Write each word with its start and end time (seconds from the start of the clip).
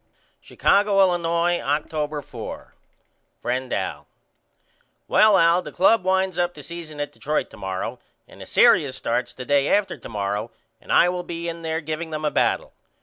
Chicago, 0.39 0.99
Illinois, 0.99 1.59
October 1.61 2.23
4. 2.23 2.73
FRIEND 3.39 3.71
AL: 3.71 4.07
Well 5.07 5.37
Al 5.37 5.61
the 5.61 5.71
club 5.71 6.03
winds 6.03 6.39
up 6.39 6.55
the 6.55 6.63
season 6.63 6.99
at 6.99 7.11
Detroit 7.11 7.51
to 7.51 7.57
morrow 7.57 7.99
and 8.27 8.41
the 8.41 8.47
serious 8.47 8.95
starts 8.95 9.31
the 9.31 9.45
day 9.45 9.67
after 9.67 9.97
to 9.99 10.09
morrow 10.09 10.49
and 10.81 10.91
I 10.91 11.07
will 11.09 11.21
be 11.21 11.47
in 11.47 11.61
there 11.61 11.81
giveing 11.81 12.09
them 12.09 12.25
a 12.25 12.31
battle. 12.31 12.73